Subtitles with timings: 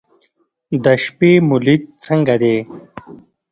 [0.83, 2.57] د شپې مو لید څنګه دی؟